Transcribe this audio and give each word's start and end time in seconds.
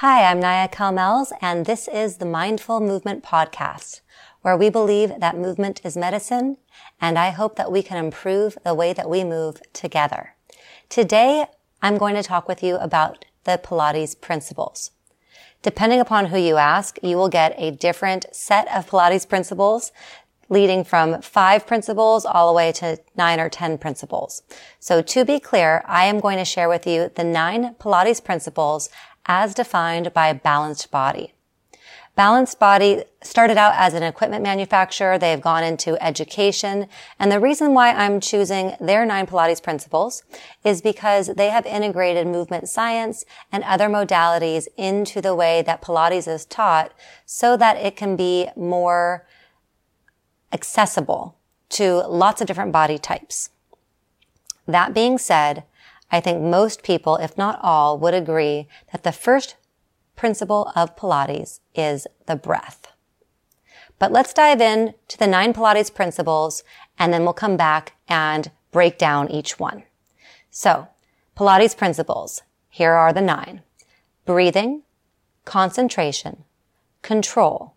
Hi, 0.00 0.30
I'm 0.30 0.38
Naya 0.38 0.68
Kalmels, 0.68 1.32
and 1.40 1.66
this 1.66 1.88
is 1.88 2.18
the 2.18 2.24
Mindful 2.24 2.78
Movement 2.78 3.24
Podcast, 3.24 4.00
where 4.42 4.56
we 4.56 4.70
believe 4.70 5.10
that 5.18 5.36
movement 5.36 5.80
is 5.82 5.96
medicine, 5.96 6.56
and 7.00 7.18
I 7.18 7.30
hope 7.30 7.56
that 7.56 7.72
we 7.72 7.82
can 7.82 7.98
improve 7.98 8.56
the 8.64 8.74
way 8.74 8.92
that 8.92 9.10
we 9.10 9.24
move 9.24 9.60
together. 9.72 10.36
Today, 10.88 11.46
I'm 11.82 11.98
going 11.98 12.14
to 12.14 12.22
talk 12.22 12.46
with 12.46 12.62
you 12.62 12.76
about 12.76 13.24
the 13.42 13.60
Pilates 13.60 14.14
principles. 14.20 14.92
Depending 15.62 15.98
upon 15.98 16.26
who 16.26 16.38
you 16.38 16.58
ask, 16.58 17.00
you 17.02 17.16
will 17.16 17.28
get 17.28 17.56
a 17.58 17.72
different 17.72 18.26
set 18.30 18.72
of 18.72 18.88
Pilates 18.88 19.28
principles 19.28 19.90
leading 20.48 20.84
from 20.84 21.20
five 21.22 21.66
principles 21.66 22.24
all 22.24 22.48
the 22.48 22.56
way 22.56 22.72
to 22.72 22.98
nine 23.16 23.40
or 23.40 23.48
10 23.48 23.78
principles. 23.78 24.42
So 24.78 25.02
to 25.02 25.24
be 25.24 25.40
clear, 25.40 25.82
I 25.86 26.06
am 26.06 26.20
going 26.20 26.38
to 26.38 26.44
share 26.44 26.68
with 26.68 26.86
you 26.86 27.10
the 27.16 27.24
nine 27.24 27.74
Pilates 27.74 28.22
principles 28.24 28.88
as 29.28 29.54
defined 29.54 30.12
by 30.12 30.32
Balanced 30.32 30.90
Body. 30.90 31.34
Balanced 32.16 32.58
Body 32.58 33.04
started 33.22 33.56
out 33.56 33.74
as 33.76 33.94
an 33.94 34.02
equipment 34.02 34.42
manufacturer. 34.42 35.18
They've 35.18 35.40
gone 35.40 35.62
into 35.62 36.02
education. 36.02 36.88
And 37.20 37.30
the 37.30 37.38
reason 37.38 37.74
why 37.74 37.92
I'm 37.92 38.18
choosing 38.18 38.74
their 38.80 39.06
nine 39.06 39.26
Pilates 39.26 39.62
principles 39.62 40.24
is 40.64 40.82
because 40.82 41.28
they 41.28 41.50
have 41.50 41.64
integrated 41.64 42.26
movement 42.26 42.68
science 42.68 43.24
and 43.52 43.62
other 43.62 43.88
modalities 43.88 44.66
into 44.76 45.20
the 45.20 45.36
way 45.36 45.62
that 45.62 45.80
Pilates 45.80 46.26
is 46.26 46.44
taught 46.44 46.92
so 47.24 47.56
that 47.56 47.76
it 47.76 47.94
can 47.94 48.16
be 48.16 48.48
more 48.56 49.24
accessible 50.52 51.36
to 51.68 51.98
lots 51.98 52.40
of 52.40 52.48
different 52.48 52.72
body 52.72 52.98
types. 52.98 53.50
That 54.66 54.92
being 54.92 55.18
said, 55.18 55.62
I 56.10 56.20
think 56.20 56.40
most 56.42 56.82
people, 56.82 57.16
if 57.16 57.36
not 57.36 57.60
all, 57.62 57.98
would 57.98 58.14
agree 58.14 58.66
that 58.92 59.02
the 59.02 59.12
first 59.12 59.56
principle 60.16 60.72
of 60.74 60.96
Pilates 60.96 61.60
is 61.74 62.06
the 62.26 62.36
breath. 62.36 62.92
But 63.98 64.12
let's 64.12 64.32
dive 64.32 64.60
in 64.60 64.94
to 65.08 65.18
the 65.18 65.26
nine 65.26 65.52
Pilates 65.52 65.94
principles 65.94 66.62
and 66.98 67.12
then 67.12 67.24
we'll 67.24 67.32
come 67.32 67.56
back 67.56 67.94
and 68.08 68.50
break 68.70 68.98
down 68.98 69.30
each 69.30 69.58
one. 69.58 69.84
So, 70.50 70.88
Pilates 71.36 71.76
principles. 71.76 72.42
Here 72.68 72.92
are 72.92 73.12
the 73.12 73.20
nine. 73.20 73.62
Breathing, 74.24 74.82
concentration, 75.44 76.44
control, 77.02 77.74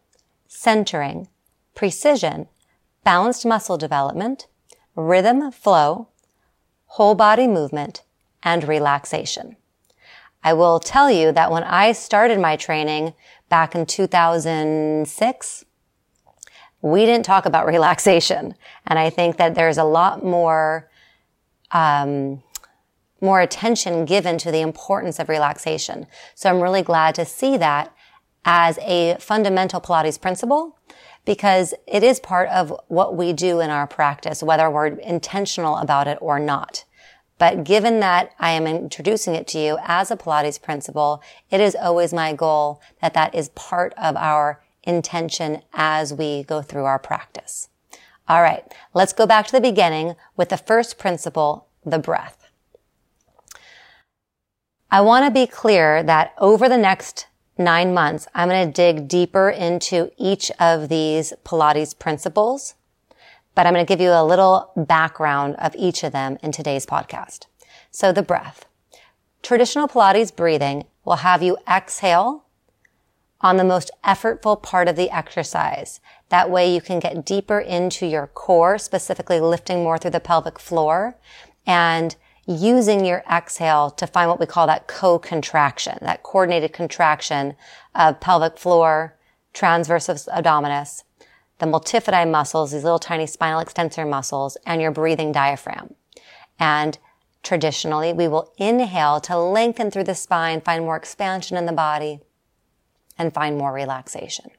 centering, 0.48 1.28
precision, 1.76 2.48
balanced 3.04 3.46
muscle 3.46 3.78
development, 3.78 4.48
rhythm 4.96 5.52
flow, 5.52 6.08
whole 6.88 7.16
body 7.16 7.48
movement, 7.48 8.04
and 8.44 8.68
relaxation. 8.68 9.56
I 10.44 10.54
will 10.54 10.80
tell 10.80 11.12
you 11.12 11.32
that 11.32 11.52
when 11.52 11.64
I 11.64 11.92
started 11.92 12.40
my 12.40 12.56
training 12.56 13.14
back 13.50 13.76
in 13.76 13.86
2006, 13.86 15.66
we 16.82 17.06
didn't 17.06 17.26
talk 17.26 17.46
about 17.46 17.66
relaxation. 17.76 18.56
And 18.88 18.98
I 18.98 19.10
think 19.10 19.38
that 19.38 19.56
there's 19.56 19.78
a 19.78 19.84
lot 19.84 20.26
more, 20.26 20.90
um, 21.72 22.42
more 23.22 23.40
attention 23.40 24.06
given 24.06 24.38
to 24.40 24.52
the 24.52 24.62
importance 24.62 25.20
of 25.20 25.30
relaxation. 25.30 26.08
So 26.34 26.50
I'm 26.50 26.62
really 26.62 26.82
glad 26.82 27.14
to 27.16 27.26
see 27.26 27.58
that 27.58 27.96
as 28.44 28.80
a 28.80 29.16
fundamental 29.20 29.80
Pilates 29.80 30.20
principle 30.20 30.80
because 31.24 31.76
it 31.86 32.04
is 32.04 32.20
part 32.20 32.50
of 32.50 32.74
what 32.88 33.16
we 33.16 33.32
do 33.32 33.60
in 33.60 33.70
our 33.70 33.86
practice, 33.86 34.42
whether 34.42 34.70
we're 34.72 34.88
intentional 34.88 35.78
about 35.78 36.08
it 36.08 36.18
or 36.20 36.40
not. 36.40 36.84
But 37.42 37.64
given 37.64 38.02
that 38.02 38.34
I 38.38 38.52
am 38.52 38.68
introducing 38.68 39.34
it 39.34 39.48
to 39.48 39.58
you 39.58 39.80
as 39.84 40.12
a 40.12 40.16
Pilates 40.16 40.62
principle, 40.62 41.24
it 41.50 41.60
is 41.60 41.74
always 41.74 42.14
my 42.14 42.34
goal 42.34 42.80
that 43.02 43.16
that 43.16 43.34
is 43.34 43.50
part 43.50 43.96
of 43.98 44.16
our 44.16 44.62
intention 44.84 45.64
as 45.74 46.14
we 46.14 46.44
go 46.44 46.62
through 46.62 46.86
our 46.86 47.00
practice. 47.00 47.70
All 48.30 48.44
right. 48.44 48.72
Let's 48.94 49.12
go 49.12 49.26
back 49.26 49.48
to 49.48 49.54
the 49.54 49.60
beginning 49.60 50.14
with 50.38 50.50
the 50.50 50.58
first 50.58 51.00
principle, 51.00 51.66
the 51.84 51.98
breath. 51.98 52.52
I 54.92 55.02
want 55.02 55.26
to 55.26 55.32
be 55.32 55.48
clear 55.48 56.04
that 56.04 56.36
over 56.38 56.70
the 56.70 56.78
next 56.78 57.26
nine 57.58 57.92
months, 57.92 58.28
I'm 58.36 58.50
going 58.50 58.68
to 58.68 58.72
dig 58.72 59.08
deeper 59.08 59.50
into 59.50 60.12
each 60.16 60.52
of 60.60 60.90
these 60.90 61.34
Pilates 61.44 61.98
principles 61.98 62.76
but 63.56 63.66
I'm 63.66 63.74
going 63.74 63.86
to 63.86 63.92
give 63.92 64.02
you 64.02 64.12
a 64.12 64.26
little 64.26 64.72
background 64.76 65.56
of 65.58 65.76
each 65.76 66.04
of 66.04 66.12
them 66.12 66.38
in 66.42 66.52
today's 66.52 66.86
podcast. 66.86 67.46
So 67.92 68.12
the 68.12 68.24
breath. 68.24 68.66
Traditional 69.42 69.88
Pilates 69.88 70.36
breathing 70.36 70.86
will 71.04 71.18
have 71.18 71.42
you 71.42 71.58
exhale 71.68 72.46
on 73.42 73.58
the 73.58 73.64
most 73.64 73.90
effortful 74.04 74.62
part 74.62 74.88
of 74.88 74.96
the 74.96 75.10
exercise. 75.10 76.00
That 76.30 76.50
way 76.50 76.74
you 76.74 76.80
can 76.80 77.00
get 77.00 77.26
deeper 77.26 77.60
into 77.60 78.06
your 78.06 78.28
core, 78.28 78.78
specifically 78.78 79.40
lifting 79.40 79.84
more 79.84 79.98
through 79.98 80.12
the 80.12 80.20
pelvic 80.20 80.60
floor 80.60 81.16
and 81.66 82.16
using 82.48 83.06
your 83.06 83.24
exhale 83.32 83.90
to 83.92 84.08
find 84.08 84.30
what 84.30 84.40
we 84.40 84.46
call 84.46 84.68
that 84.68 84.88
co-contraction, 84.88 85.98
that 86.02 86.24
coordinated 86.24 86.74
contraction 86.74 87.56
of 87.96 88.20
pelvic 88.20 88.58
floor, 88.58 89.18
transversus 89.54 90.28
abdominis, 90.30 91.04
the 91.62 91.68
multifidi 91.68 92.30
muscles, 92.30 92.72
these 92.72 92.84
little 92.84 92.98
tiny 92.98 93.28
spinal 93.28 93.60
extensor 93.60 94.04
muscles, 94.04 94.58
and 94.66 94.82
your 94.82 94.90
breathing 94.90 95.32
diaphragm. 95.32 95.94
And 96.60 96.98
traditionally, 97.44 98.12
we 98.14 98.28
will 98.28 98.52
inhale 98.58 99.22
to 99.22 99.38
lengthen 99.38 99.92
through 99.92 100.06
the 100.06 100.16
spine, 100.16 100.62
find 100.62 100.84
more 100.84 100.96
expansion 100.96 101.58
in 101.58 101.68
the 101.68 101.72
body, 101.72 102.20
and 103.16 103.32
find 103.32 103.60
more 103.60 103.72
relaxation. 103.72 104.50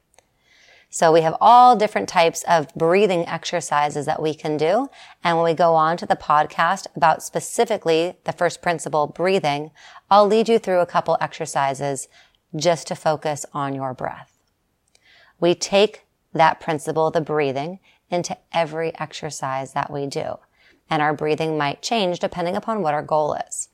So 0.89 1.11
we 1.11 1.21
have 1.21 1.35
all 1.41 1.75
different 1.75 2.07
types 2.07 2.43
of 2.43 2.73
breathing 2.73 3.27
exercises 3.27 4.05
that 4.05 4.21
we 4.21 4.33
can 4.33 4.55
do. 4.55 4.87
And 5.25 5.35
when 5.35 5.43
we 5.43 5.55
go 5.55 5.75
on 5.75 5.97
to 5.97 6.05
the 6.05 6.15
podcast 6.15 6.87
about 6.95 7.21
specifically 7.21 8.15
the 8.23 8.31
first 8.31 8.61
principle, 8.61 9.07
breathing, 9.07 9.71
I'll 10.09 10.27
lead 10.27 10.47
you 10.47 10.57
through 10.57 10.79
a 10.79 10.85
couple 10.85 11.17
exercises 11.19 12.07
just 12.55 12.87
to 12.87 12.95
focus 12.95 13.45
on 13.53 13.75
your 13.75 13.93
breath. 13.93 14.37
We 15.41 15.53
take 15.53 16.05
that 16.33 16.59
principle, 16.59 17.11
the 17.11 17.21
breathing, 17.21 17.79
into 18.09 18.37
every 18.51 18.97
exercise 18.99 19.73
that 19.73 19.91
we 19.91 20.05
do. 20.05 20.37
And 20.89 21.01
our 21.01 21.13
breathing 21.13 21.57
might 21.57 21.81
change 21.81 22.19
depending 22.19 22.55
upon 22.55 22.81
what 22.81 22.93
our 22.93 23.01
goal 23.01 23.35
is. 23.47 23.69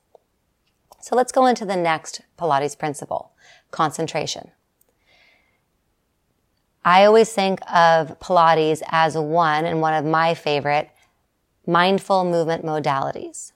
So 1.02 1.16
let's 1.16 1.32
go 1.32 1.46
into 1.46 1.66
the 1.66 1.76
next 1.76 2.22
Pilates 2.38 2.78
principle, 2.78 3.32
concentration. 3.72 4.52
I 6.84 7.06
always 7.06 7.32
think 7.32 7.60
of 7.72 8.20
Pilates 8.20 8.82
as 8.88 9.18
one 9.18 9.66
and 9.66 9.82
one 9.82 9.94
of 9.94 10.06
my 10.06 10.34
favorite 10.34 10.90
mindful 11.68 12.24
movement 12.24 12.66
modalities. 12.66 13.52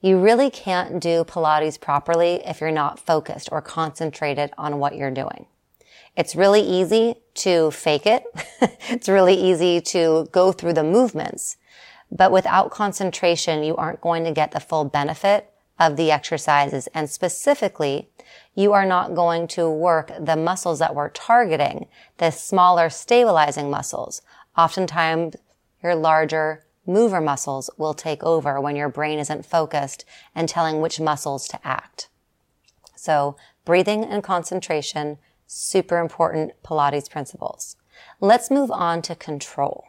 You 0.00 0.18
really 0.18 0.50
can't 0.50 1.00
do 1.00 1.24
Pilates 1.24 1.80
properly 1.80 2.42
if 2.46 2.60
you're 2.60 2.70
not 2.70 2.98
focused 2.98 3.50
or 3.52 3.60
concentrated 3.60 4.50
on 4.56 4.78
what 4.78 4.96
you're 4.96 5.10
doing. 5.10 5.46
It's 6.16 6.36
really 6.36 6.60
easy 6.60 7.16
to 7.34 7.70
fake 7.70 8.06
it. 8.06 8.24
it's 8.88 9.08
really 9.08 9.34
easy 9.34 9.80
to 9.80 10.28
go 10.32 10.52
through 10.52 10.74
the 10.74 10.84
movements. 10.84 11.56
But 12.10 12.32
without 12.32 12.70
concentration, 12.70 13.62
you 13.62 13.76
aren't 13.76 14.00
going 14.00 14.24
to 14.24 14.32
get 14.32 14.50
the 14.50 14.60
full 14.60 14.84
benefit 14.84 15.52
of 15.78 15.96
the 15.96 16.10
exercises. 16.10 16.88
And 16.88 17.08
specifically, 17.08 18.10
you 18.54 18.72
are 18.72 18.84
not 18.84 19.14
going 19.14 19.48
to 19.48 19.70
work 19.70 20.12
the 20.20 20.36
muscles 20.36 20.78
that 20.80 20.94
we're 20.94 21.08
targeting, 21.08 21.86
the 22.18 22.30
smaller 22.30 22.90
stabilizing 22.90 23.70
muscles. 23.70 24.22
Oftentimes, 24.58 25.36
your 25.82 25.94
larger 25.94 26.64
mover 26.86 27.20
muscles 27.20 27.70
will 27.78 27.94
take 27.94 28.22
over 28.22 28.60
when 28.60 28.76
your 28.76 28.88
brain 28.88 29.18
isn't 29.18 29.46
focused 29.46 30.04
and 30.34 30.48
telling 30.48 30.80
which 30.80 31.00
muscles 31.00 31.46
to 31.48 31.66
act. 31.66 32.08
So 32.96 33.36
breathing 33.64 34.04
and 34.04 34.22
concentration 34.22 35.18
super 35.52 35.98
important 35.98 36.52
Pilates 36.62 37.10
principles. 37.10 37.76
Let's 38.20 38.52
move 38.52 38.70
on 38.70 39.02
to 39.02 39.16
control. 39.16 39.84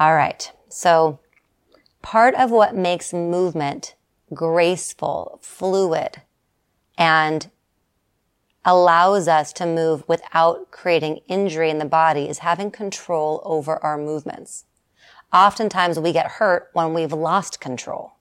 All 0.00 0.14
right. 0.14 0.50
So 0.70 1.20
part 2.00 2.34
of 2.34 2.50
what 2.50 2.74
makes 2.74 3.12
movement 3.12 3.94
graceful, 4.32 5.38
fluid, 5.42 6.22
and 6.96 7.50
allows 8.64 9.28
us 9.28 9.52
to 9.52 9.66
move 9.66 10.02
without 10.08 10.70
creating 10.70 11.20
injury 11.28 11.68
in 11.68 11.78
the 11.78 11.84
body 11.84 12.26
is 12.26 12.38
having 12.38 12.70
control 12.70 13.42
over 13.44 13.76
our 13.84 13.98
movements. 13.98 14.64
Oftentimes 15.30 16.00
we 16.00 16.10
get 16.10 16.32
hurt 16.32 16.70
when 16.72 16.94
we've 16.94 17.12
lost 17.12 17.60
control. 17.60 18.12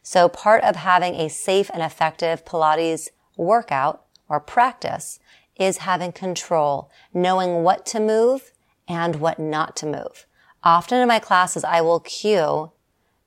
So 0.00 0.28
part 0.28 0.62
of 0.62 0.76
having 0.76 1.16
a 1.16 1.28
safe 1.28 1.68
and 1.74 1.82
effective 1.82 2.44
Pilates 2.44 3.08
workout 3.36 4.04
or 4.28 4.38
practice 4.38 5.18
is 5.58 5.78
having 5.78 6.12
control, 6.12 6.90
knowing 7.12 7.62
what 7.62 7.86
to 7.86 8.00
move 8.00 8.52
and 8.88 9.16
what 9.16 9.38
not 9.38 9.76
to 9.76 9.86
move. 9.86 10.26
Often 10.62 11.00
in 11.00 11.08
my 11.08 11.18
classes, 11.18 11.64
I 11.64 11.80
will 11.80 12.00
cue 12.00 12.72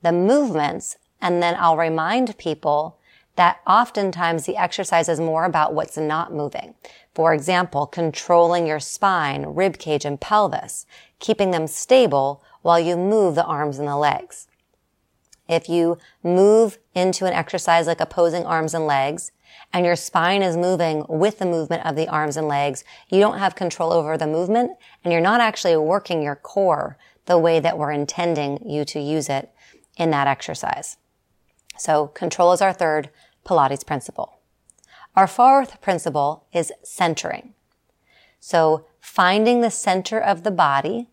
the 0.02 0.12
movements 0.12 0.96
and 1.20 1.42
then 1.42 1.56
I'll 1.58 1.76
remind 1.76 2.36
people 2.38 2.98
that 3.36 3.60
oftentimes 3.66 4.44
the 4.44 4.56
exercise 4.56 5.08
is 5.08 5.20
more 5.20 5.44
about 5.44 5.72
what's 5.72 5.96
not 5.96 6.34
moving. 6.34 6.74
For 7.14 7.32
example, 7.32 7.86
controlling 7.86 8.66
your 8.66 8.80
spine, 8.80 9.46
rib 9.46 9.78
cage, 9.78 10.04
and 10.04 10.20
pelvis, 10.20 10.84
keeping 11.18 11.50
them 11.50 11.66
stable 11.66 12.42
while 12.62 12.80
you 12.80 12.96
move 12.96 13.34
the 13.34 13.44
arms 13.44 13.78
and 13.78 13.88
the 13.88 13.96
legs. 13.96 14.46
If 15.50 15.68
you 15.68 15.98
move 16.22 16.78
into 16.94 17.26
an 17.26 17.32
exercise 17.32 17.88
like 17.88 18.00
opposing 18.00 18.46
arms 18.46 18.72
and 18.72 18.86
legs, 18.86 19.32
and 19.72 19.84
your 19.84 19.96
spine 19.96 20.42
is 20.44 20.56
moving 20.56 21.04
with 21.08 21.40
the 21.40 21.44
movement 21.44 21.84
of 21.84 21.96
the 21.96 22.06
arms 22.06 22.36
and 22.36 22.46
legs, 22.46 22.84
you 23.08 23.18
don't 23.18 23.40
have 23.40 23.56
control 23.56 23.92
over 23.92 24.16
the 24.16 24.28
movement 24.28 24.70
and 25.02 25.12
you're 25.12 25.20
not 25.20 25.40
actually 25.40 25.76
working 25.76 26.22
your 26.22 26.36
core 26.36 26.96
the 27.26 27.36
way 27.36 27.58
that 27.58 27.76
we're 27.76 27.90
intending 27.90 28.62
you 28.64 28.84
to 28.84 29.00
use 29.00 29.28
it 29.28 29.50
in 29.96 30.10
that 30.10 30.28
exercise. 30.28 30.98
So 31.76 32.06
control 32.06 32.52
is 32.52 32.62
our 32.62 32.72
third 32.72 33.10
Pilates 33.44 33.84
principle. 33.84 34.38
Our 35.16 35.26
fourth 35.26 35.80
principle 35.80 36.46
is 36.52 36.70
centering. 36.84 37.54
So 38.38 38.86
finding 39.00 39.62
the 39.62 39.70
center 39.70 40.20
of 40.20 40.44
the 40.44 40.52
body 40.52 41.08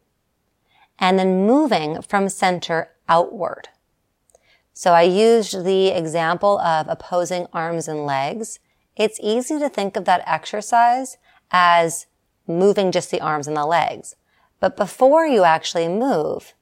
and 1.00 1.18
then 1.18 1.48
moving 1.48 2.04
from 2.04 2.30
center 2.30 2.90
outward. 3.10 3.70
So 4.78 4.94
I 4.94 5.02
used 5.02 5.66
the 5.66 5.88
example 5.88 6.60
of 6.60 6.88
opposing 6.88 7.48
arms 7.52 7.88
and 7.88 8.06
legs. 8.06 8.60
It's 8.96 9.20
easy 9.24 9.58
to 9.58 9.70
think 9.70 9.98
of 9.98 10.06
that 10.06 10.22
exercise 10.28 11.18
as 11.50 12.06
moving 12.46 12.92
just 12.92 13.10
the 13.10 13.20
arms 13.20 13.48
and 13.48 13.58
the 13.58 13.66
legs. 13.66 14.16
But 14.60 14.78
before 14.78 15.26
you 15.26 15.46
actually 15.46 15.88
move, 15.88 16.54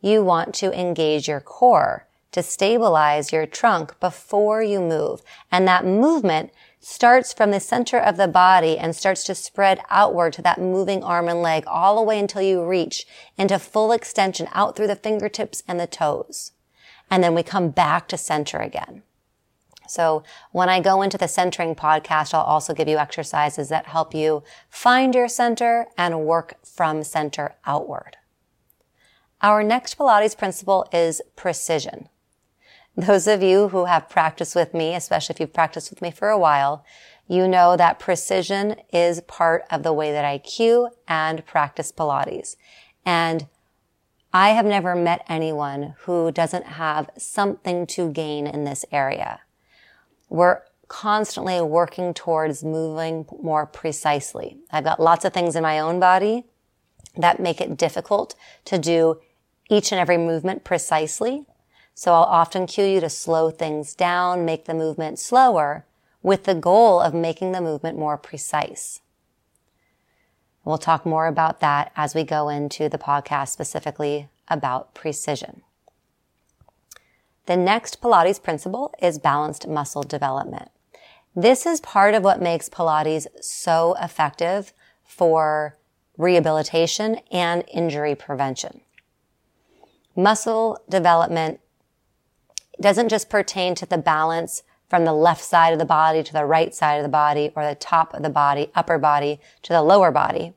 you 0.00 0.24
want 0.24 0.54
to 0.54 0.72
engage 0.72 1.28
your 1.28 1.40
core 1.40 2.06
to 2.32 2.42
stabilize 2.42 3.30
your 3.30 3.44
trunk 3.44 4.00
before 4.00 4.62
you 4.62 4.80
move. 4.80 5.20
And 5.52 5.68
that 5.68 5.84
movement 5.84 6.52
starts 6.78 7.34
from 7.34 7.50
the 7.50 7.60
center 7.60 7.98
of 7.98 8.16
the 8.16 8.26
body 8.26 8.78
and 8.78 8.96
starts 8.96 9.22
to 9.24 9.34
spread 9.34 9.82
outward 9.90 10.32
to 10.32 10.40
that 10.40 10.62
moving 10.62 11.04
arm 11.04 11.28
and 11.28 11.42
leg 11.42 11.64
all 11.66 11.96
the 11.96 12.02
way 12.02 12.18
until 12.18 12.40
you 12.40 12.64
reach 12.64 13.04
into 13.36 13.58
full 13.58 13.92
extension 13.92 14.48
out 14.54 14.76
through 14.76 14.86
the 14.86 14.96
fingertips 14.96 15.62
and 15.68 15.78
the 15.78 15.86
toes 15.86 16.52
and 17.10 17.22
then 17.22 17.34
we 17.34 17.42
come 17.42 17.70
back 17.70 18.08
to 18.08 18.16
center 18.16 18.58
again. 18.58 19.02
So 19.88 20.22
when 20.52 20.68
I 20.68 20.80
go 20.80 21.02
into 21.02 21.18
the 21.18 21.26
centering 21.26 21.74
podcast, 21.74 22.32
I'll 22.32 22.42
also 22.42 22.74
give 22.74 22.86
you 22.86 22.98
exercises 22.98 23.68
that 23.70 23.86
help 23.86 24.14
you 24.14 24.44
find 24.68 25.14
your 25.16 25.26
center 25.26 25.88
and 25.98 26.24
work 26.24 26.54
from 26.64 27.02
center 27.02 27.56
outward. 27.66 28.16
Our 29.42 29.64
next 29.64 29.98
Pilates 29.98 30.38
principle 30.38 30.86
is 30.92 31.20
precision. 31.34 32.08
Those 32.96 33.26
of 33.26 33.42
you 33.42 33.68
who 33.68 33.86
have 33.86 34.08
practiced 34.08 34.54
with 34.54 34.74
me, 34.74 34.94
especially 34.94 35.34
if 35.34 35.40
you've 35.40 35.52
practiced 35.52 35.90
with 35.90 36.02
me 36.02 36.10
for 36.10 36.28
a 36.28 36.38
while, 36.38 36.84
you 37.26 37.48
know 37.48 37.76
that 37.76 37.98
precision 37.98 38.76
is 38.92 39.20
part 39.22 39.64
of 39.70 39.82
the 39.82 39.92
way 39.92 40.12
that 40.12 40.24
I 40.24 40.38
cue 40.38 40.90
and 41.08 41.44
practice 41.46 41.90
Pilates. 41.90 42.56
And 43.04 43.46
I 44.32 44.50
have 44.50 44.64
never 44.64 44.94
met 44.94 45.24
anyone 45.28 45.94
who 46.02 46.30
doesn't 46.30 46.64
have 46.66 47.10
something 47.18 47.84
to 47.88 48.12
gain 48.12 48.46
in 48.46 48.64
this 48.64 48.84
area. 48.92 49.40
We're 50.28 50.60
constantly 50.86 51.60
working 51.60 52.14
towards 52.14 52.62
moving 52.62 53.26
more 53.42 53.66
precisely. 53.66 54.58
I've 54.70 54.84
got 54.84 55.00
lots 55.00 55.24
of 55.24 55.32
things 55.32 55.56
in 55.56 55.62
my 55.62 55.80
own 55.80 55.98
body 55.98 56.46
that 57.16 57.40
make 57.40 57.60
it 57.60 57.76
difficult 57.76 58.36
to 58.66 58.78
do 58.78 59.20
each 59.68 59.90
and 59.90 60.00
every 60.00 60.18
movement 60.18 60.62
precisely. 60.62 61.46
So 61.94 62.12
I'll 62.12 62.22
often 62.22 62.66
cue 62.66 62.84
you 62.84 63.00
to 63.00 63.10
slow 63.10 63.50
things 63.50 63.94
down, 63.94 64.44
make 64.44 64.66
the 64.66 64.74
movement 64.74 65.18
slower 65.18 65.86
with 66.22 66.44
the 66.44 66.54
goal 66.54 67.00
of 67.00 67.14
making 67.14 67.50
the 67.50 67.60
movement 67.60 67.98
more 67.98 68.16
precise. 68.16 69.00
We'll 70.64 70.78
talk 70.78 71.06
more 71.06 71.26
about 71.26 71.60
that 71.60 71.92
as 71.96 72.14
we 72.14 72.24
go 72.24 72.48
into 72.48 72.88
the 72.88 72.98
podcast 72.98 73.48
specifically 73.48 74.28
about 74.48 74.94
precision. 74.94 75.62
The 77.46 77.56
next 77.56 78.00
Pilates 78.00 78.42
principle 78.42 78.94
is 79.00 79.18
balanced 79.18 79.66
muscle 79.66 80.02
development. 80.02 80.70
This 81.34 81.64
is 81.64 81.80
part 81.80 82.14
of 82.14 82.22
what 82.22 82.42
makes 82.42 82.68
Pilates 82.68 83.26
so 83.40 83.96
effective 84.00 84.72
for 85.04 85.76
rehabilitation 86.18 87.20
and 87.32 87.64
injury 87.72 88.14
prevention. 88.14 88.82
Muscle 90.14 90.78
development 90.88 91.60
doesn't 92.80 93.08
just 93.08 93.30
pertain 93.30 93.74
to 93.74 93.86
the 93.86 93.98
balance 93.98 94.62
from 94.90 95.04
the 95.04 95.14
left 95.14 95.42
side 95.42 95.72
of 95.72 95.78
the 95.78 95.84
body 95.84 96.22
to 96.22 96.32
the 96.32 96.44
right 96.44 96.74
side 96.74 96.96
of 96.96 97.04
the 97.04 97.08
body 97.08 97.52
or 97.54 97.64
the 97.64 97.76
top 97.76 98.12
of 98.12 98.22
the 98.22 98.28
body, 98.28 98.70
upper 98.74 98.98
body 98.98 99.40
to 99.62 99.72
the 99.72 99.82
lower 99.82 100.10
body. 100.10 100.52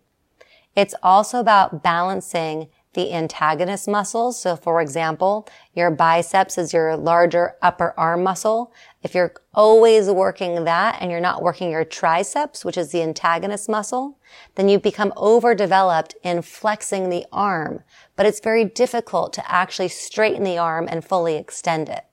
It's 0.75 0.95
also 1.03 1.39
about 1.39 1.83
balancing 1.83 2.68
the 2.94 3.13
antagonist 3.13 3.88
muscles. 3.88 4.39
So 4.39 4.56
for 4.56 4.81
example, 4.81 5.47
your 5.74 5.89
biceps 5.91 6.57
is 6.57 6.74
your 6.74 6.95
larger 6.95 7.56
upper 7.62 7.94
arm 7.97 8.24
muscle. 8.24 8.71
If 9.01 9.15
you're 9.15 9.33
always 9.53 10.09
working 10.09 10.63
that 10.63 10.97
and 11.00 11.09
you're 11.12 11.19
not 11.19 11.41
working 11.41 11.71
your 11.71 11.85
triceps, 11.85 12.63
which 12.63 12.77
is 12.77 12.91
the 12.91 13.01
antagonist 13.01 13.68
muscle, 13.68 14.18
then 14.56 14.69
you 14.69 14.80
become 14.80 15.13
overdeveloped 15.18 16.15
in 16.24 16.41
flexing 16.41 17.09
the 17.09 17.25
arm. 17.31 17.83
But 18.15 18.25
it's 18.25 18.39
very 18.39 18.65
difficult 18.65 19.33
to 19.33 19.51
actually 19.51 19.89
straighten 19.89 20.44
the 20.44 20.57
arm 20.57 20.88
and 20.89 21.03
fully 21.03 21.35
extend 21.35 21.89
it. 21.89 22.06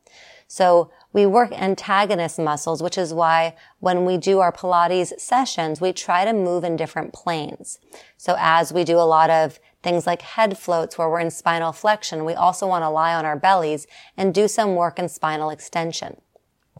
So 0.48 0.90
we 1.12 1.26
work 1.26 1.52
antagonist 1.52 2.38
muscles, 2.38 2.82
which 2.82 2.96
is 2.96 3.12
why 3.12 3.56
when 3.80 4.04
we 4.04 4.16
do 4.16 4.38
our 4.38 4.52
Pilates 4.52 5.18
sessions, 5.18 5.80
we 5.80 5.92
try 5.92 6.24
to 6.24 6.32
move 6.32 6.62
in 6.62 6.76
different 6.76 7.12
planes. 7.12 7.78
So 8.16 8.36
as 8.38 8.72
we 8.72 8.84
do 8.84 8.96
a 8.96 9.02
lot 9.08 9.28
of 9.30 9.58
things 9.82 10.06
like 10.06 10.22
head 10.22 10.56
floats 10.56 10.96
where 10.96 11.08
we're 11.08 11.20
in 11.20 11.30
spinal 11.30 11.72
flexion, 11.72 12.24
we 12.24 12.34
also 12.34 12.66
want 12.66 12.82
to 12.82 12.90
lie 12.90 13.14
on 13.14 13.24
our 13.24 13.36
bellies 13.36 13.86
and 14.16 14.32
do 14.32 14.46
some 14.46 14.76
work 14.76 14.98
in 14.98 15.08
spinal 15.08 15.50
extension. 15.50 16.20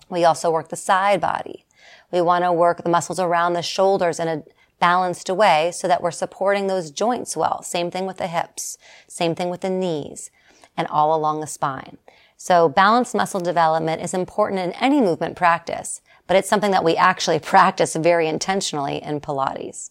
We 0.09 0.25
also 0.25 0.51
work 0.51 0.69
the 0.69 0.77
side 0.77 1.21
body. 1.21 1.65
We 2.13 2.21
want 2.21 2.45
to 2.45 2.53
work 2.53 2.83
the 2.83 2.91
muscles 2.91 3.19
around 3.19 3.55
the 3.55 3.63
shoulders 3.63 4.21
in 4.21 4.29
a 4.29 4.43
balanced 4.79 5.29
way 5.29 5.71
so 5.73 5.89
that 5.89 6.03
we're 6.03 6.11
supporting 6.11 6.67
those 6.67 6.91
joints 6.91 7.37
well. 7.37 7.63
Same 7.63 7.91
thing 7.91 8.07
with 8.07 8.17
the 8.17 8.27
hips. 8.27 8.79
Same 9.09 9.35
thing 9.35 9.51
with 9.51 9.61
the 9.61 9.71
knees 9.71 10.31
and 10.77 10.87
all 10.89 11.15
along 11.15 11.41
the 11.41 11.47
spine. 11.47 11.99
So 12.43 12.71
balanced 12.71 13.15
muscle 13.15 13.41
development 13.41 14.01
is 14.01 14.15
important 14.15 14.63
in 14.63 14.73
any 14.83 15.03
movement 15.03 15.37
practice, 15.37 16.01
but 16.27 16.39
it's 16.39 16.49
something 16.49 16.71
that 16.71 16.83
we 16.83 16.97
actually 16.97 17.39
practice 17.55 17.95
very 17.95 18.29
intentionally 18.29 18.97
in 19.03 19.21
Pilates. 19.21 19.91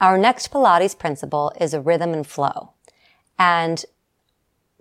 Our 0.00 0.16
next 0.16 0.52
Pilates 0.52 0.96
principle 0.96 1.52
is 1.60 1.74
a 1.74 1.80
rhythm 1.80 2.14
and 2.14 2.24
flow. 2.24 2.74
And 3.40 3.84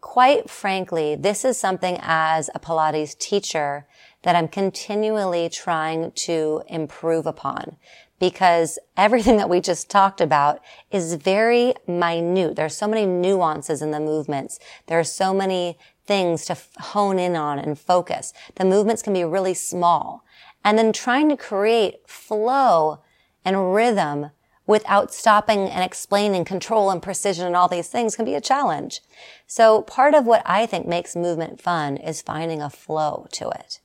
quite 0.01 0.51
frankly, 0.51 1.15
this 1.15 1.43
is 1.43 1.57
something 1.57 1.97
as 1.99 2.51
a 2.53 2.59
Pilates 2.59 3.17
teacher 3.17 3.87
that 4.21 4.35
I'm 4.35 4.49
continually 4.49 5.49
trying 5.49 6.11
to 6.27 6.61
improve 6.67 7.25
upon 7.25 7.77
because 8.19 8.77
everything 8.97 9.37
that 9.37 9.49
we 9.49 9.61
just 9.61 9.89
talked 9.89 10.21
about 10.21 10.59
is 10.91 11.13
very 11.15 11.73
minute. 11.87 12.55
There's 12.55 12.75
so 12.75 12.87
many 12.87 13.05
nuances 13.05 13.81
in 13.81 13.91
the 13.91 13.99
movements. 13.99 14.59
There 14.87 14.99
are 14.99 15.03
so 15.03 15.33
many 15.33 15.77
things 16.05 16.45
to 16.45 16.57
hone 16.79 17.19
in 17.19 17.35
on 17.35 17.59
and 17.59 17.79
focus. 17.79 18.33
The 18.55 18.65
movements 18.65 19.01
can 19.01 19.13
be 19.13 19.23
really 19.23 19.53
small. 19.53 20.25
And 20.63 20.77
then 20.77 20.91
trying 20.91 21.29
to 21.29 21.37
create 21.37 22.07
flow 22.07 23.01
and 23.45 23.73
rhythm 23.73 24.31
without 24.69 25.11
stopping 25.11 25.61
and 25.61 25.83
explaining 25.83 26.45
control 26.45 26.91
and 26.91 27.01
precision 27.01 27.47
and 27.47 27.55
all 27.55 27.67
these 27.67 27.87
things 27.87 28.15
can 28.15 28.25
be 28.25 28.35
a 28.35 28.41
challenge. 28.41 29.01
So 29.47 29.81
part 29.81 30.13
of 30.13 30.27
what 30.27 30.43
I 30.45 30.67
think 30.67 30.85
makes 30.85 31.15
movement 31.15 31.59
fun 31.59 31.97
is 31.97 32.21
finding 32.21 32.61
a 32.61 32.69
flow 32.69 33.27
to 33.31 33.49
it. 33.49 33.79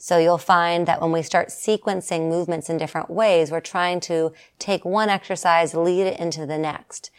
So 0.00 0.18
you'll 0.18 0.38
find 0.38 0.86
that 0.86 1.00
when 1.00 1.10
we 1.10 1.22
start 1.22 1.48
sequencing 1.48 2.28
movements 2.28 2.70
in 2.70 2.78
different 2.78 3.10
ways, 3.10 3.50
we're 3.50 3.60
trying 3.60 3.98
to 4.00 4.32
take 4.60 4.84
one 4.84 5.08
exercise, 5.08 5.74
lead 5.74 6.02
it 6.02 6.20
into 6.20 6.46
the 6.46 6.56
next. 6.56 7.10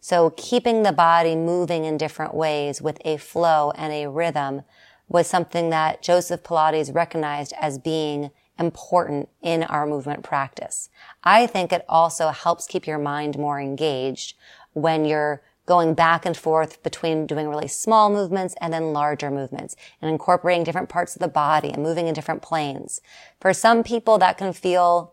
So 0.00 0.30
keeping 0.36 0.84
the 0.84 0.92
body 0.92 1.34
moving 1.34 1.84
in 1.84 1.96
different 1.96 2.34
ways 2.34 2.80
with 2.80 2.98
a 3.04 3.16
flow 3.16 3.72
and 3.72 3.92
a 3.92 4.08
rhythm 4.08 4.62
was 5.08 5.26
something 5.26 5.70
that 5.70 6.00
Joseph 6.00 6.44
Pilates 6.44 6.94
recognized 6.94 7.52
as 7.60 7.78
being 7.78 8.30
important 8.56 9.28
in 9.42 9.64
our 9.64 9.86
movement 9.86 10.22
practice. 10.22 10.90
I 11.24 11.46
think 11.46 11.72
it 11.72 11.84
also 11.88 12.28
helps 12.28 12.66
keep 12.66 12.86
your 12.86 12.98
mind 12.98 13.36
more 13.36 13.60
engaged 13.60 14.36
when 14.74 15.04
you're 15.04 15.42
going 15.68 15.92
back 15.94 16.24
and 16.24 16.36
forth 16.36 16.82
between 16.82 17.26
doing 17.26 17.46
really 17.46 17.68
small 17.68 18.10
movements 18.10 18.54
and 18.60 18.72
then 18.72 18.94
larger 18.94 19.30
movements 19.30 19.76
and 20.00 20.10
incorporating 20.10 20.64
different 20.64 20.88
parts 20.88 21.14
of 21.14 21.20
the 21.20 21.28
body 21.28 21.70
and 21.70 21.82
moving 21.82 22.08
in 22.08 22.14
different 22.14 22.42
planes. 22.42 23.00
For 23.38 23.52
some 23.52 23.84
people, 23.84 24.16
that 24.18 24.38
can 24.38 24.54
feel 24.54 25.12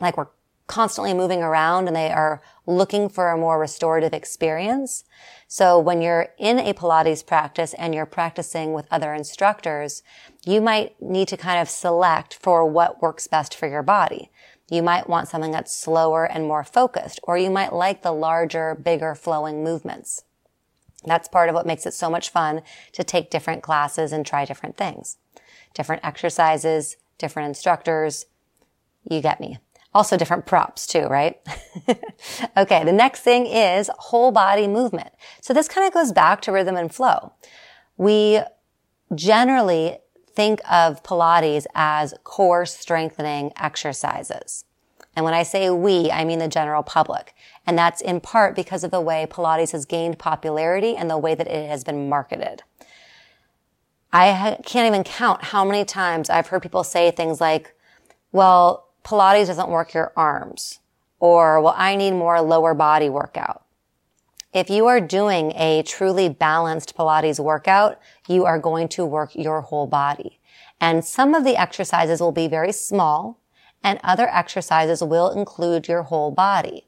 like 0.00 0.16
we're 0.16 0.26
constantly 0.66 1.14
moving 1.14 1.42
around 1.42 1.86
and 1.86 1.94
they 1.94 2.10
are 2.10 2.42
looking 2.66 3.08
for 3.08 3.30
a 3.30 3.36
more 3.36 3.58
restorative 3.58 4.12
experience. 4.12 5.04
So 5.46 5.78
when 5.78 6.02
you're 6.02 6.28
in 6.38 6.58
a 6.58 6.74
Pilates 6.74 7.24
practice 7.24 7.74
and 7.74 7.94
you're 7.94 8.06
practicing 8.06 8.72
with 8.72 8.88
other 8.90 9.14
instructors, 9.14 10.02
you 10.44 10.60
might 10.60 11.00
need 11.00 11.28
to 11.28 11.36
kind 11.36 11.60
of 11.60 11.68
select 11.68 12.34
for 12.34 12.66
what 12.66 13.02
works 13.02 13.26
best 13.26 13.54
for 13.54 13.68
your 13.68 13.82
body. 13.82 14.30
You 14.70 14.82
might 14.82 15.08
want 15.08 15.28
something 15.28 15.50
that's 15.50 15.74
slower 15.74 16.24
and 16.24 16.46
more 16.46 16.64
focused, 16.64 17.20
or 17.22 17.36
you 17.36 17.50
might 17.50 17.72
like 17.72 18.02
the 18.02 18.12
larger, 18.12 18.74
bigger 18.74 19.14
flowing 19.14 19.62
movements. 19.62 20.24
That's 21.04 21.28
part 21.28 21.48
of 21.48 21.54
what 21.54 21.66
makes 21.66 21.86
it 21.86 21.92
so 21.94 22.08
much 22.08 22.30
fun 22.30 22.62
to 22.92 23.04
take 23.04 23.30
different 23.30 23.62
classes 23.62 24.12
and 24.12 24.24
try 24.24 24.44
different 24.44 24.76
things. 24.76 25.18
Different 25.74 26.04
exercises, 26.04 26.96
different 27.18 27.48
instructors. 27.48 28.26
You 29.08 29.20
get 29.20 29.40
me. 29.40 29.58
Also 29.92 30.16
different 30.16 30.46
props 30.46 30.86
too, 30.86 31.02
right? 31.02 31.40
okay. 32.56 32.84
The 32.84 32.92
next 32.92 33.20
thing 33.20 33.46
is 33.46 33.90
whole 33.98 34.32
body 34.32 34.66
movement. 34.66 35.10
So 35.40 35.52
this 35.52 35.68
kind 35.68 35.86
of 35.86 35.92
goes 35.92 36.10
back 36.10 36.40
to 36.42 36.52
rhythm 36.52 36.76
and 36.76 36.92
flow. 36.92 37.32
We 37.96 38.40
generally 39.14 39.98
think 40.34 40.60
of 40.70 41.02
Pilates 41.02 41.66
as 41.74 42.14
core 42.24 42.66
strengthening 42.66 43.52
exercises. 43.56 44.64
And 45.16 45.24
when 45.24 45.34
I 45.34 45.44
say 45.44 45.70
we, 45.70 46.10
I 46.10 46.24
mean 46.24 46.40
the 46.40 46.48
general 46.48 46.82
public. 46.82 47.34
And 47.66 47.78
that's 47.78 48.00
in 48.00 48.20
part 48.20 48.56
because 48.56 48.84
of 48.84 48.90
the 48.90 49.00
way 49.00 49.26
Pilates 49.30 49.72
has 49.72 49.84
gained 49.84 50.18
popularity 50.18 50.96
and 50.96 51.08
the 51.08 51.18
way 51.18 51.34
that 51.34 51.46
it 51.46 51.68
has 51.68 51.84
been 51.84 52.08
marketed. 52.08 52.62
I 54.12 54.58
can't 54.64 54.86
even 54.86 55.04
count 55.04 55.44
how 55.44 55.64
many 55.64 55.84
times 55.84 56.30
I've 56.30 56.48
heard 56.48 56.62
people 56.62 56.84
say 56.84 57.10
things 57.10 57.40
like, 57.40 57.74
well, 58.32 58.88
Pilates 59.04 59.46
doesn't 59.46 59.68
work 59.68 59.94
your 59.94 60.12
arms 60.16 60.78
or, 61.18 61.60
well, 61.60 61.74
I 61.76 61.96
need 61.96 62.12
more 62.12 62.40
lower 62.40 62.74
body 62.74 63.08
workout. 63.08 63.63
If 64.54 64.70
you 64.70 64.86
are 64.86 65.00
doing 65.00 65.52
a 65.56 65.82
truly 65.82 66.28
balanced 66.28 66.96
Pilates 66.96 67.40
workout, 67.40 67.98
you 68.28 68.44
are 68.44 68.58
going 68.58 68.86
to 68.90 69.04
work 69.04 69.34
your 69.34 69.62
whole 69.62 69.88
body. 69.88 70.38
And 70.80 71.04
some 71.04 71.34
of 71.34 71.42
the 71.42 71.56
exercises 71.56 72.20
will 72.20 72.30
be 72.30 72.46
very 72.46 72.70
small 72.70 73.40
and 73.82 73.98
other 74.04 74.28
exercises 74.28 75.02
will 75.02 75.30
include 75.30 75.88
your 75.88 76.04
whole 76.04 76.30
body, 76.30 76.86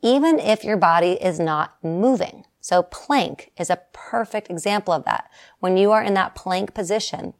even 0.00 0.38
if 0.38 0.64
your 0.64 0.78
body 0.78 1.12
is 1.12 1.38
not 1.38 1.76
moving. 1.84 2.44
So 2.62 2.82
plank 2.82 3.52
is 3.58 3.68
a 3.68 3.82
perfect 3.92 4.50
example 4.50 4.94
of 4.94 5.04
that. 5.04 5.30
When 5.60 5.76
you 5.76 5.92
are 5.92 6.02
in 6.02 6.14
that 6.14 6.34
plank 6.34 6.72
position, 6.72 7.34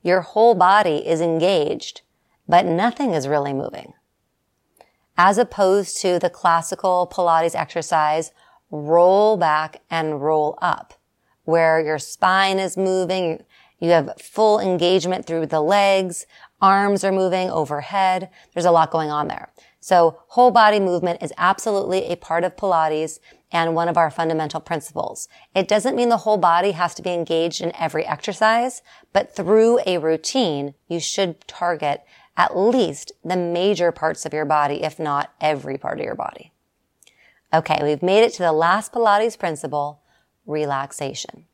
your 0.00 0.20
whole 0.20 0.54
body 0.54 1.06
is 1.06 1.20
engaged 1.20 2.02
but 2.48 2.64
nothing 2.64 3.12
is 3.12 3.28
really 3.28 3.52
moving. 3.52 3.92
As 5.20 5.36
opposed 5.36 6.00
to 6.02 6.20
the 6.20 6.30
classical 6.30 7.10
Pilates 7.12 7.56
exercise, 7.56 8.30
roll 8.70 9.36
back 9.36 9.82
and 9.90 10.22
roll 10.22 10.56
up, 10.62 10.94
where 11.42 11.80
your 11.80 11.98
spine 11.98 12.60
is 12.60 12.76
moving, 12.76 13.42
you 13.80 13.90
have 13.90 14.14
full 14.20 14.60
engagement 14.60 15.26
through 15.26 15.46
the 15.46 15.60
legs, 15.60 16.24
arms 16.60 17.02
are 17.02 17.10
moving 17.10 17.50
overhead. 17.50 18.30
There's 18.54 18.64
a 18.64 18.70
lot 18.70 18.92
going 18.92 19.10
on 19.10 19.26
there. 19.26 19.50
So 19.80 20.20
whole 20.28 20.52
body 20.52 20.78
movement 20.78 21.20
is 21.20 21.32
absolutely 21.36 22.04
a 22.06 22.16
part 22.16 22.44
of 22.44 22.56
Pilates 22.56 23.18
and 23.50 23.74
one 23.74 23.88
of 23.88 23.96
our 23.96 24.12
fundamental 24.12 24.60
principles. 24.60 25.26
It 25.52 25.66
doesn't 25.66 25.96
mean 25.96 26.10
the 26.10 26.18
whole 26.18 26.36
body 26.36 26.72
has 26.72 26.94
to 26.94 27.02
be 27.02 27.10
engaged 27.10 27.60
in 27.60 27.74
every 27.74 28.06
exercise, 28.06 28.82
but 29.12 29.34
through 29.34 29.80
a 29.84 29.98
routine, 29.98 30.74
you 30.86 31.00
should 31.00 31.40
target 31.48 32.04
at 32.38 32.56
least 32.56 33.10
the 33.24 33.36
major 33.36 33.90
parts 33.90 34.24
of 34.24 34.32
your 34.32 34.44
body, 34.44 34.84
if 34.84 34.98
not 34.98 35.34
every 35.40 35.76
part 35.76 35.98
of 35.98 36.04
your 36.04 36.14
body. 36.14 36.52
Okay, 37.52 37.80
we've 37.82 38.02
made 38.02 38.22
it 38.22 38.32
to 38.34 38.42
the 38.42 38.52
last 38.52 38.92
Pilates 38.92 39.36
principle, 39.36 40.00
relaxation. 40.46 41.46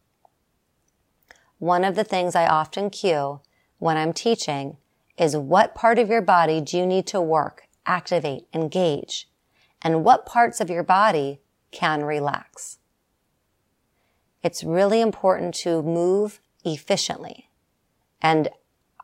One 1.58 1.84
of 1.84 1.94
the 1.94 2.04
things 2.04 2.36
I 2.36 2.46
often 2.46 2.90
cue 2.90 3.40
when 3.78 3.96
I'm 3.96 4.12
teaching 4.12 4.76
is 5.16 5.36
what 5.36 5.74
part 5.74 5.98
of 5.98 6.10
your 6.10 6.20
body 6.20 6.60
do 6.60 6.76
you 6.76 6.86
need 6.86 7.06
to 7.06 7.20
work, 7.20 7.66
activate, 7.86 8.46
engage, 8.52 9.28
and 9.80 10.04
what 10.04 10.26
parts 10.26 10.60
of 10.60 10.68
your 10.68 10.82
body 10.82 11.40
can 11.70 12.04
relax. 12.04 12.78
It's 14.42 14.62
really 14.62 15.00
important 15.00 15.54
to 15.56 15.82
move 15.82 16.40
efficiently. 16.64 17.48
And 18.20 18.50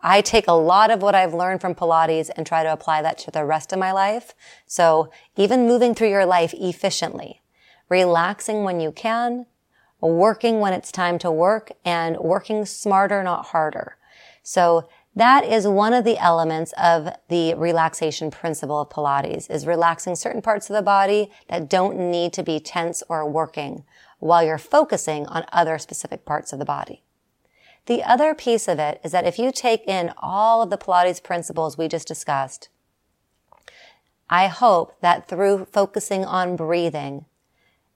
I 0.02 0.22
take 0.22 0.48
a 0.48 0.52
lot 0.52 0.90
of 0.90 1.02
what 1.02 1.14
I've 1.14 1.34
learned 1.34 1.60
from 1.60 1.74
Pilates 1.74 2.30
and 2.34 2.46
try 2.46 2.62
to 2.62 2.72
apply 2.72 3.02
that 3.02 3.18
to 3.18 3.30
the 3.30 3.44
rest 3.44 3.72
of 3.72 3.78
my 3.78 3.92
life. 3.92 4.34
So 4.66 5.10
even 5.36 5.66
moving 5.66 5.94
through 5.94 6.08
your 6.08 6.26
life 6.26 6.54
efficiently, 6.54 7.42
relaxing 7.88 8.64
when 8.64 8.80
you 8.80 8.92
can, 8.92 9.46
working 10.00 10.60
when 10.60 10.72
it's 10.72 10.90
time 10.90 11.18
to 11.18 11.30
work 11.30 11.72
and 11.84 12.16
working 12.18 12.64
smarter, 12.64 13.22
not 13.22 13.46
harder. 13.46 13.96
So 14.42 14.88
that 15.14 15.44
is 15.44 15.66
one 15.66 15.92
of 15.92 16.04
the 16.04 16.18
elements 16.18 16.72
of 16.78 17.08
the 17.28 17.54
relaxation 17.54 18.30
principle 18.30 18.80
of 18.80 18.88
Pilates 18.88 19.50
is 19.50 19.66
relaxing 19.66 20.14
certain 20.14 20.40
parts 20.40 20.70
of 20.70 20.76
the 20.76 20.82
body 20.82 21.30
that 21.48 21.68
don't 21.68 21.98
need 21.98 22.32
to 22.34 22.42
be 22.42 22.60
tense 22.60 23.02
or 23.08 23.28
working 23.28 23.84
while 24.18 24.42
you're 24.42 24.56
focusing 24.56 25.26
on 25.26 25.44
other 25.52 25.78
specific 25.78 26.24
parts 26.24 26.52
of 26.52 26.58
the 26.58 26.64
body. 26.64 27.02
The 27.90 28.04
other 28.04 28.36
piece 28.36 28.68
of 28.68 28.78
it 28.78 29.00
is 29.02 29.10
that 29.10 29.26
if 29.26 29.36
you 29.36 29.50
take 29.50 29.84
in 29.88 30.12
all 30.16 30.62
of 30.62 30.70
the 30.70 30.78
Pilates 30.78 31.20
principles 31.20 31.76
we 31.76 31.88
just 31.88 32.06
discussed, 32.06 32.68
I 34.28 34.46
hope 34.46 34.94
that 35.00 35.26
through 35.26 35.64
focusing 35.64 36.24
on 36.24 36.54
breathing 36.54 37.24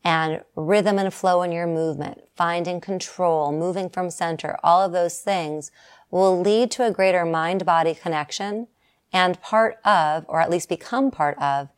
and 0.03 0.43
rhythm 0.57 0.99
and 0.99 1.15
flow 1.15 1.43
in 1.43 1.53
your 1.53 1.69
movement, 1.69 2.23
finding 2.35 2.81
control, 2.81 3.53
moving 3.53 3.89
from 3.89 4.11
center, 4.11 4.59
all 4.65 4.83
of 4.83 4.91
those 4.91 5.21
things 5.21 5.71
will 6.11 6.41
lead 6.41 6.73
to 6.73 6.85
a 6.85 6.91
greater 6.91 7.25
mind-body 7.25 7.95
connection 7.95 8.67
and 9.13 9.41
part 9.43 9.77
of, 9.85 10.25
or 10.27 10.41
at 10.41 10.51
least 10.51 10.69
become 10.69 11.13
part 11.13 11.39
of, 11.39 11.69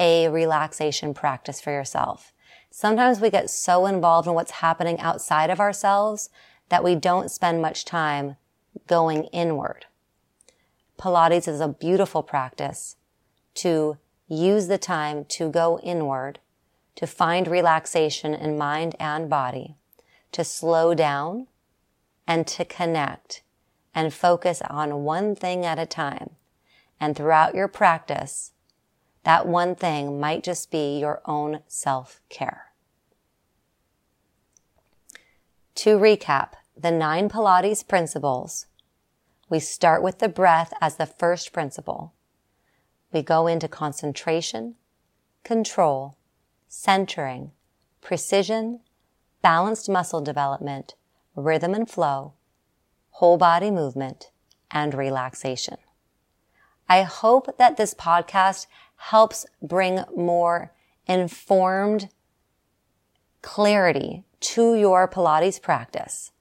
a 0.00 0.28
relaxation 0.28 1.12
practice 1.12 1.60
for 1.60 1.72
yourself. 1.72 2.32
Sometimes 2.70 3.20
we 3.20 3.28
get 3.28 3.50
so 3.50 3.84
involved 3.84 4.26
in 4.26 4.32
what's 4.32 4.62
happening 4.62 4.98
outside 4.98 5.50
of 5.50 5.60
ourselves 5.60 6.30
that 6.68 6.84
we 6.84 6.94
don't 6.94 7.30
spend 7.30 7.62
much 7.62 7.84
time 7.84 8.36
going 8.86 9.24
inward. 9.24 9.86
Pilates 10.98 11.46
is 11.46 11.60
a 11.60 11.68
beautiful 11.68 12.22
practice 12.22 12.96
to 13.54 13.98
use 14.28 14.66
the 14.66 14.78
time 14.78 15.24
to 15.24 15.50
go 15.50 15.78
inward, 15.80 16.38
to 16.96 17.06
find 17.06 17.46
relaxation 17.46 18.34
in 18.34 18.58
mind 18.58 18.96
and 18.98 19.28
body, 19.28 19.76
to 20.32 20.42
slow 20.42 20.94
down 20.94 21.46
and 22.26 22.46
to 22.46 22.64
connect 22.64 23.42
and 23.94 24.12
focus 24.12 24.60
on 24.68 25.04
one 25.04 25.34
thing 25.34 25.64
at 25.64 25.78
a 25.78 25.86
time. 25.86 26.30
And 26.98 27.14
throughout 27.14 27.54
your 27.54 27.68
practice, 27.68 28.52
that 29.24 29.46
one 29.46 29.74
thing 29.74 30.18
might 30.18 30.42
just 30.42 30.70
be 30.70 30.98
your 30.98 31.20
own 31.24 31.60
self-care. 31.66 32.65
To 35.76 35.98
recap 35.98 36.52
the 36.74 36.90
nine 36.90 37.28
Pilates 37.28 37.86
principles, 37.86 38.64
we 39.50 39.60
start 39.60 40.02
with 40.02 40.20
the 40.20 40.28
breath 40.28 40.72
as 40.80 40.96
the 40.96 41.04
first 41.04 41.52
principle. 41.52 42.14
We 43.12 43.20
go 43.20 43.46
into 43.46 43.68
concentration, 43.68 44.76
control, 45.44 46.16
centering, 46.66 47.52
precision, 48.00 48.80
balanced 49.42 49.86
muscle 49.90 50.22
development, 50.22 50.94
rhythm 51.34 51.74
and 51.74 51.88
flow, 51.88 52.32
whole 53.10 53.36
body 53.36 53.70
movement, 53.70 54.30
and 54.70 54.94
relaxation. 54.94 55.76
I 56.88 57.02
hope 57.02 57.58
that 57.58 57.76
this 57.76 57.92
podcast 57.92 58.66
helps 58.96 59.44
bring 59.60 60.04
more 60.16 60.72
informed 61.06 62.08
clarity 63.42 64.24
to 64.40 64.74
your 64.74 65.08
Pilates 65.08 65.60
practice 65.60 66.32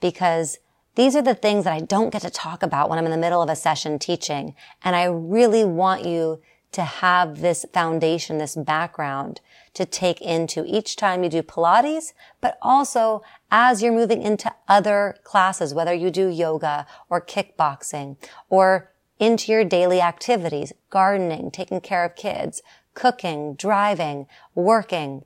because 0.00 0.58
these 0.94 1.16
are 1.16 1.22
the 1.22 1.34
things 1.34 1.64
that 1.64 1.72
I 1.72 1.80
don't 1.80 2.10
get 2.10 2.22
to 2.22 2.30
talk 2.30 2.62
about 2.62 2.88
when 2.88 2.98
I'm 2.98 3.04
in 3.04 3.10
the 3.10 3.16
middle 3.16 3.42
of 3.42 3.48
a 3.48 3.56
session 3.56 3.98
teaching. 3.98 4.54
And 4.82 4.94
I 4.94 5.04
really 5.04 5.64
want 5.64 6.04
you 6.04 6.40
to 6.72 6.82
have 6.82 7.40
this 7.40 7.64
foundation, 7.72 8.38
this 8.38 8.56
background 8.56 9.40
to 9.74 9.84
take 9.84 10.20
into 10.20 10.64
each 10.66 10.96
time 10.96 11.22
you 11.22 11.30
do 11.30 11.42
Pilates, 11.42 12.12
but 12.40 12.58
also 12.60 13.22
as 13.50 13.82
you're 13.82 13.92
moving 13.92 14.22
into 14.22 14.52
other 14.68 15.16
classes, 15.22 15.72
whether 15.72 15.94
you 15.94 16.10
do 16.10 16.28
yoga 16.28 16.86
or 17.08 17.20
kickboxing 17.20 18.16
or 18.48 18.90
into 19.18 19.52
your 19.52 19.64
daily 19.64 20.00
activities, 20.00 20.72
gardening, 20.90 21.50
taking 21.50 21.80
care 21.80 22.04
of 22.04 22.16
kids, 22.16 22.62
cooking, 22.94 23.54
driving, 23.54 24.26
working. 24.54 25.24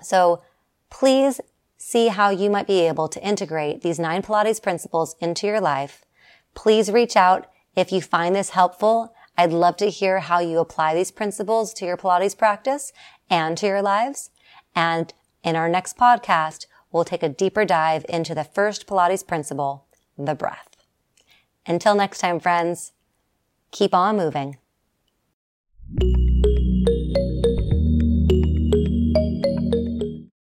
So 0.00 0.42
please 0.90 1.40
see 1.76 2.08
how 2.08 2.30
you 2.30 2.50
might 2.50 2.66
be 2.66 2.80
able 2.80 3.08
to 3.08 3.22
integrate 3.22 3.82
these 3.82 3.98
nine 3.98 4.22
Pilates 4.22 4.62
principles 4.62 5.14
into 5.20 5.46
your 5.46 5.60
life. 5.60 6.04
Please 6.54 6.90
reach 6.90 7.16
out 7.16 7.46
if 7.76 7.92
you 7.92 8.00
find 8.00 8.34
this 8.34 8.50
helpful. 8.50 9.14
I'd 9.36 9.52
love 9.52 9.76
to 9.76 9.90
hear 9.90 10.18
how 10.18 10.40
you 10.40 10.58
apply 10.58 10.94
these 10.94 11.12
principles 11.12 11.72
to 11.74 11.84
your 11.84 11.96
Pilates 11.96 12.36
practice 12.36 12.92
and 13.30 13.56
to 13.58 13.66
your 13.66 13.82
lives. 13.82 14.30
And 14.74 15.14
in 15.44 15.54
our 15.54 15.68
next 15.68 15.96
podcast, 15.96 16.66
we'll 16.90 17.04
take 17.04 17.22
a 17.22 17.28
deeper 17.28 17.64
dive 17.64 18.04
into 18.08 18.34
the 18.34 18.44
first 18.44 18.86
Pilates 18.86 19.26
principle, 19.26 19.86
the 20.16 20.34
breath. 20.34 20.76
Until 21.66 21.94
next 21.94 22.18
time, 22.18 22.40
friends, 22.40 22.92
keep 23.70 23.94
on 23.94 24.16
moving. 24.16 24.56